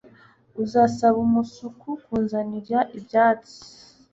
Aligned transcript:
Uzasaba 0.63 1.17
umusuku 1.27 1.87
kunzanira 2.03 2.79
ibyatsi? 2.97 3.57